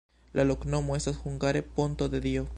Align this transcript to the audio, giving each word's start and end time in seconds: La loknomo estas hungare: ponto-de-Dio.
La 0.37 0.43
loknomo 0.51 0.97
estas 1.01 1.21
hungare: 1.27 1.65
ponto-de-Dio. 1.79 2.49